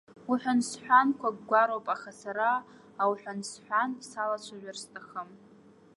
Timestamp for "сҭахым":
4.81-5.29